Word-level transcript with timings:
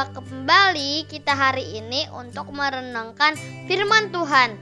Kembali 0.00 1.04
kita 1.12 1.36
hari 1.36 1.76
ini 1.76 2.08
untuk 2.16 2.48
merenungkan 2.56 3.36
firman 3.68 4.08
Tuhan. 4.08 4.56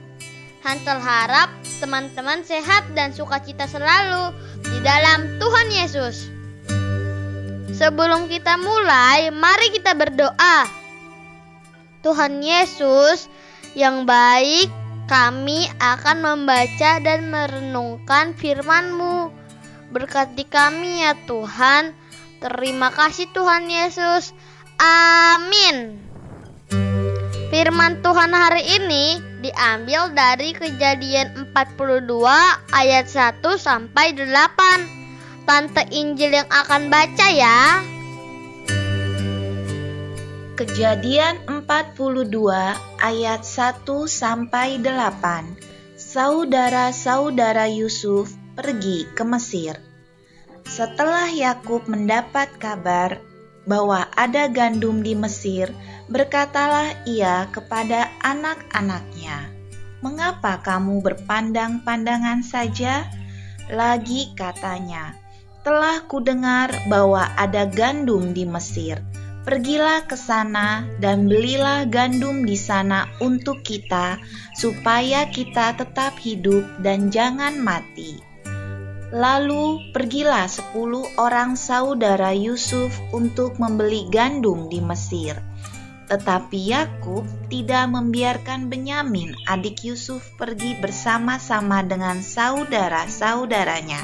Hansel 0.67 0.99
harap 0.99 1.47
teman-teman 1.79 2.43
sehat 2.43 2.83
dan 2.91 3.15
sukacita 3.15 3.63
selalu 3.63 4.35
di 4.67 4.83
dalam 4.83 5.39
Tuhan 5.39 5.67
Yesus. 5.71 6.27
Sebelum 7.71 8.27
kita 8.27 8.59
mulai, 8.59 9.31
mari 9.31 9.71
kita 9.71 9.95
berdoa. 9.95 10.67
Tuhan 12.03 12.43
Yesus 12.43 13.31
yang 13.79 14.03
baik, 14.03 14.67
kami 15.07 15.71
akan 15.79 16.19
membaca 16.19 16.99
dan 16.99 17.31
merenungkan 17.31 18.35
firman-Mu. 18.35 19.31
Berkati 19.95 20.43
kami 20.51 21.07
ya 21.07 21.15
Tuhan. 21.23 21.95
Terima 22.43 22.91
kasih 22.91 23.31
Tuhan 23.31 23.71
Yesus. 23.71 24.35
Amin. 24.79 25.99
Firman 27.51 27.99
Tuhan 27.99 28.31
hari 28.31 28.63
ini 28.79 29.19
diambil 29.43 30.15
dari 30.15 30.55
Kejadian 30.55 31.51
42 31.51 32.07
ayat 32.71 33.11
1 33.11 33.43
sampai 33.59 34.15
8. 34.15 35.43
Tante 35.43 35.83
Injil 35.91 36.31
yang 36.31 36.47
akan 36.47 36.87
baca 36.87 37.27
ya. 37.27 37.83
Kejadian 40.55 41.43
42 41.43 42.31
ayat 43.03 43.43
1 43.43 43.83
sampai 44.07 44.79
8. 44.79 45.59
Saudara-saudara 45.99 47.67
Yusuf 47.67 48.31
pergi 48.55 49.11
ke 49.11 49.27
Mesir. 49.27 49.75
Setelah 50.63 51.27
Yakub 51.27 51.83
mendapat 51.91 52.55
kabar 52.55 53.19
bahwa 53.69 54.09
ada 54.17 54.49
gandum 54.49 55.05
di 55.05 55.13
Mesir, 55.13 55.69
berkatalah 56.09 57.05
ia 57.05 57.45
kepada 57.53 58.09
anak-anaknya, 58.25 59.45
"Mengapa 60.01 60.57
kamu 60.65 61.05
berpandang-pandangan 61.05 62.41
saja?" 62.41 63.05
Lagi 63.69 64.33
katanya, 64.33 65.13
"Telah 65.61 66.01
kudengar 66.09 66.73
bahwa 66.89 67.29
ada 67.37 67.69
gandum 67.69 68.33
di 68.33 68.49
Mesir." 68.49 68.97
Pergilah 69.39 70.05
ke 70.05 70.13
sana 70.13 70.85
dan 70.99 71.25
belilah 71.25 71.87
gandum 71.87 72.43
di 72.43 72.59
sana 72.59 73.07
untuk 73.17 73.63
kita, 73.65 74.19
supaya 74.53 75.25
kita 75.31 75.73
tetap 75.73 76.17
hidup 76.21 76.65
dan 76.83 77.09
jangan 77.09 77.57
mati. 77.57 78.28
Lalu 79.09 79.89
pergilah 79.89 80.45
sepuluh 80.45 81.05
orang 81.17 81.57
saudara 81.57 82.29
Yusuf 82.33 82.93
untuk 83.09 83.57
membeli 83.57 84.05
gandum 84.13 84.69
di 84.69 84.77
Mesir. 84.79 85.37
Tetapi 86.09 86.59
Yakub 86.73 87.25
tidak 87.53 87.89
membiarkan 87.89 88.69
Benyamin, 88.69 89.33
adik 89.45 89.85
Yusuf, 89.85 90.25
pergi 90.37 90.77
bersama-sama 90.81 91.85
dengan 91.85 92.21
saudara-saudaranya, 92.21 94.01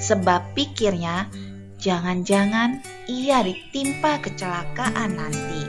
sebab 0.00 0.56
pikirnya 0.56 1.28
Jangan-jangan 1.78 2.82
ia 3.06 3.38
ditimpa 3.46 4.18
kecelakaan 4.18 5.14
nanti. 5.14 5.62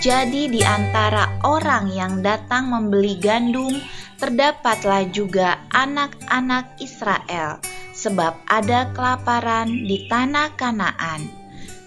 Jadi 0.00 0.48
di 0.48 0.64
antara 0.64 1.36
orang 1.44 1.92
yang 1.92 2.24
datang 2.24 2.72
membeli 2.72 3.20
gandum, 3.20 3.76
terdapatlah 4.20 5.08
juga 5.10 5.62
anak-anak 5.72 6.78
Israel, 6.82 7.58
sebab 7.92 8.38
ada 8.46 8.90
kelaparan 8.94 9.70
di 9.70 10.06
tanah 10.06 10.54
Kanaan. 10.54 11.26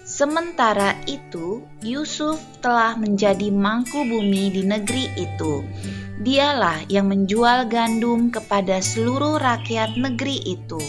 Sementara 0.08 0.96
itu, 1.04 1.62
Yusuf 1.84 2.40
telah 2.64 2.96
menjadi 2.96 3.52
mangku 3.52 4.02
bumi 4.08 4.50
di 4.50 4.62
negeri 4.64 5.12
itu. 5.20 5.62
Dialah 6.18 6.88
yang 6.90 7.12
menjual 7.12 7.68
gandum 7.70 8.32
kepada 8.32 8.82
seluruh 8.82 9.38
rakyat 9.38 9.94
negeri 9.94 10.42
itu 10.42 10.80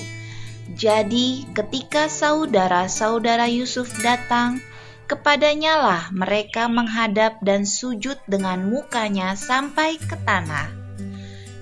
jadi, 0.79 1.43
ketika 1.51 2.07
saudara-saudara 2.07 3.51
Yusuf 3.51 3.91
datang, 3.99 4.63
kepadanya 5.11 5.75
lah 5.75 6.03
mereka 6.15 6.71
menghadap 6.71 7.43
dan 7.43 7.67
sujud 7.67 8.15
dengan 8.31 8.63
mukanya 8.63 9.35
sampai 9.35 9.99
ke 9.99 10.15
tanah. 10.23 10.78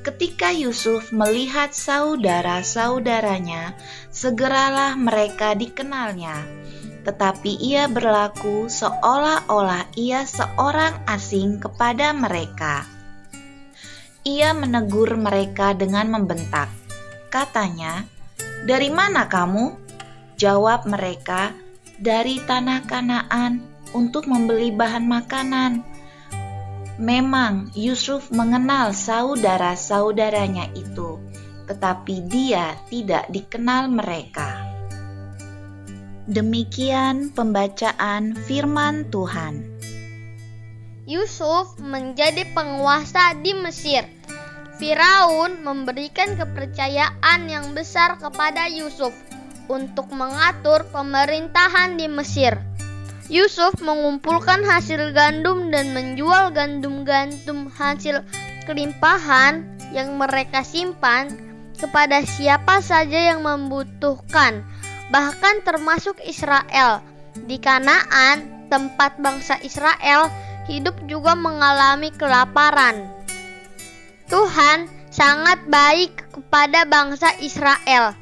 Ketika 0.07 0.55
Yusuf 0.55 1.11
melihat 1.11 1.75
saudara-saudaranya, 1.75 3.75
segeralah 4.07 4.95
mereka 4.95 5.51
dikenalnya. 5.51 6.47
Tetapi 7.03 7.59
ia 7.59 7.91
berlaku 7.91 8.71
seolah-olah 8.71 9.91
ia 9.99 10.23
seorang 10.23 11.03
asing 11.11 11.59
kepada 11.59 12.15
mereka. 12.15 12.87
Ia 14.23 14.55
menegur 14.55 15.11
mereka 15.19 15.75
dengan 15.75 16.07
membentak. 16.07 16.71
Katanya, 17.27 18.07
dari 18.63 18.87
mana 18.87 19.27
kamu? 19.27 19.75
Jawab 20.39 20.87
mereka, 20.87 21.51
dari 21.99 22.39
tanah 22.47 22.79
Kanaan 22.87 23.59
untuk 23.91 24.23
membeli 24.23 24.71
bahan 24.71 25.03
makanan. 25.03 25.96
Memang 26.97 27.69
Yusuf 27.77 28.33
mengenal 28.33 28.89
saudara-saudaranya 28.89 30.73
itu, 30.73 31.21
tetapi 31.69 32.25
dia 32.25 32.73
tidak 32.89 33.29
dikenal 33.29 33.85
mereka. 33.85 34.65
Demikian 36.25 37.29
pembacaan 37.37 38.33
firman 38.33 39.13
Tuhan. 39.13 39.77
Yusuf 41.05 41.77
menjadi 41.77 42.49
penguasa 42.57 43.37
di 43.45 43.53
Mesir. 43.53 44.03
Firaun 44.81 45.61
memberikan 45.61 46.33
kepercayaan 46.33 47.45
yang 47.45 47.77
besar 47.77 48.17
kepada 48.17 48.67
Yusuf 48.67 49.13
untuk 49.69 50.09
mengatur 50.11 50.83
pemerintahan 50.89 51.95
di 51.95 52.09
Mesir. 52.09 52.57
Yusuf 53.27 53.75
mengumpulkan 53.83 54.63
hasil 54.63 55.11
gandum 55.11 55.67
dan 55.67 55.91
menjual 55.91 56.55
gandum-gandum 56.55 57.67
hasil 57.67 58.23
kelimpahan 58.63 59.67
yang 59.91 60.15
mereka 60.15 60.63
simpan 60.63 61.27
kepada 61.75 62.23
siapa 62.23 62.79
saja 62.79 63.35
yang 63.35 63.43
membutuhkan, 63.43 64.63
bahkan 65.11 65.59
termasuk 65.67 66.15
Israel. 66.23 67.03
Di 67.35 67.59
Kanaan, 67.59 68.67
tempat 68.71 69.19
bangsa 69.19 69.59
Israel 69.59 70.31
hidup 70.71 70.95
juga 71.11 71.35
mengalami 71.35 72.11
kelaparan. 72.15 73.11
Tuhan 74.31 74.87
sangat 75.11 75.63
baik 75.67 76.31
kepada 76.31 76.83
bangsa 76.87 77.31
Israel. 77.43 78.15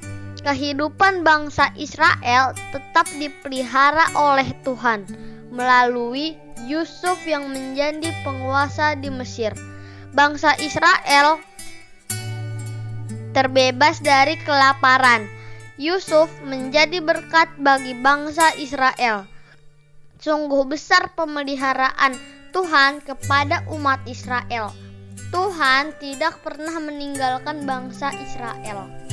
Kehidupan 0.45 1.25
bangsa 1.25 1.73
Israel 1.73 2.53
tetap 2.69 3.09
dipelihara 3.17 4.13
oleh 4.13 4.45
Tuhan 4.61 5.09
melalui 5.49 6.37
Yusuf 6.69 7.17
yang 7.25 7.49
menjadi 7.49 8.13
penguasa 8.21 8.93
di 8.93 9.09
Mesir. 9.09 9.57
Bangsa 10.13 10.53
Israel 10.61 11.41
terbebas 13.33 13.99
dari 14.05 14.37
kelaparan. 14.45 15.25
Yusuf 15.81 16.29
menjadi 16.45 17.01
berkat 17.01 17.51
bagi 17.59 17.97
bangsa 17.99 18.53
Israel. 18.55 19.27
Sungguh 20.21 20.63
besar 20.69 21.11
pemeliharaan 21.17 22.15
Tuhan 22.55 23.03
kepada 23.03 23.67
umat 23.73 23.99
Israel 24.07 24.71
Tuhan 25.35 25.91
tidak 25.99 26.39
pernah 26.47 26.79
meninggalkan 26.79 27.67
bangsa 27.67 28.07
Israel. 28.23 29.04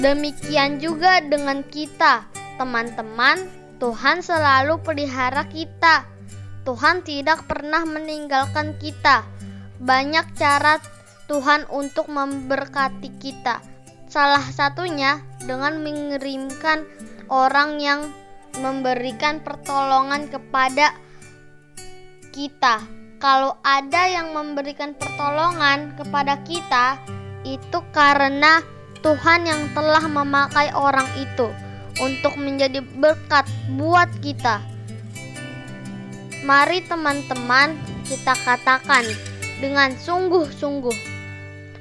Demikian 0.00 0.80
juga 0.80 1.20
dengan 1.20 1.60
kita, 1.64 2.24
teman-teman. 2.56 3.36
Tuhan 3.80 4.20
selalu 4.20 4.80
pelihara 4.80 5.48
kita. 5.48 6.04
Tuhan 6.64 7.00
tidak 7.04 7.48
pernah 7.48 7.84
meninggalkan 7.84 8.76
kita. 8.76 9.24
Banyak 9.80 10.36
cara 10.36 10.76
Tuhan 11.28 11.64
untuk 11.72 12.12
memberkati 12.12 13.08
kita. 13.20 13.64
Salah 14.08 14.44
satunya 14.52 15.24
dengan 15.44 15.80
mengirimkan 15.80 16.84
orang 17.32 17.80
yang 17.80 18.08
memberikan 18.60 19.40
pertolongan 19.40 20.28
kepada 20.28 20.92
kita 22.34 23.00
kalau 23.20 23.60
ada 23.60 24.08
yang 24.08 24.32
memberikan 24.32 24.96
pertolongan 24.96 25.92
kepada 25.92 26.40
kita, 26.40 26.96
itu 27.44 27.84
karena 27.92 28.64
Tuhan 29.00 29.48
yang 29.48 29.72
telah 29.72 30.04
memakai 30.04 30.68
orang 30.76 31.08
itu 31.16 31.48
untuk 32.00 32.36
menjadi 32.36 32.84
berkat 33.00 33.48
buat 33.72 34.08
kita. 34.20 34.60
Mari 36.44 36.84
teman-teman 36.84 37.76
kita 38.08 38.36
katakan 38.44 39.04
dengan 39.60 39.96
sungguh-sungguh. 39.96 40.96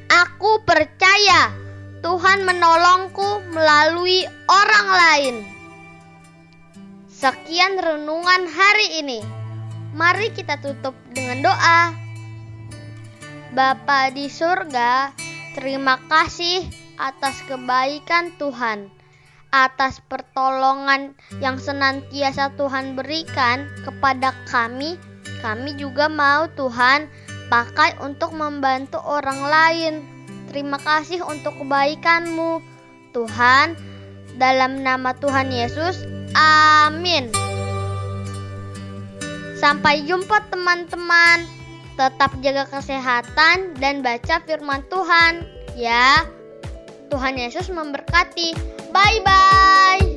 Aku 0.10 0.63
percaya 0.63 1.51
Tuhan 2.00 2.48
menolongku 2.48 3.44
melalui 3.51 4.24
orang 4.48 4.88
lain. 4.88 5.36
Sekian 7.12 7.75
renungan 7.75 8.48
hari 8.48 9.04
ini. 9.04 9.19
Mari 9.92 10.31
kita 10.31 10.56
tutup 10.63 10.95
dengan 11.12 11.44
doa. 11.44 11.92
Bapa 13.51 14.13
di 14.13 14.30
surga, 14.31 15.12
terima 15.57 15.98
kasih 16.07 16.89
atas 17.00 17.40
kebaikan 17.48 18.36
Tuhan, 18.36 18.92
atas 19.50 20.04
pertolongan 20.06 21.16
yang 21.40 21.57
senantiasa 21.57 22.54
Tuhan 22.60 22.94
berikan 23.00 23.66
kepada 23.88 24.36
kami. 24.51 25.00
Kami 25.40 25.80
juga 25.80 26.12
mau 26.12 26.51
Tuhan 26.51 27.07
pakai 27.48 27.98
untuk 28.04 28.36
membantu 28.36 29.00
orang 29.01 29.40
lain. 29.48 29.94
Terima 30.51 30.78
kasih 30.78 31.24
untuk 31.24 31.56
kebaikan-Mu, 31.63 32.60
Tuhan. 33.16 33.80
Dalam 34.36 34.84
nama 34.84 35.16
Tuhan 35.16 35.50
Yesus, 35.50 36.04
Amin. 36.36 37.31
Sampai 39.57 40.06
jumpa 40.06 40.45
teman-teman. 40.52 41.44
Tetap 42.00 42.31
jaga 42.40 42.63
kesehatan 42.63 43.75
dan 43.75 44.00
baca 44.00 44.40
firman 44.48 44.88
Tuhan 44.88 45.44
ya. 45.75 46.39
Tuhan 47.10 47.36
Yesus 47.42 47.74
memberkati. 47.74 48.54
Bye 48.94 49.20
bye. 49.26 50.09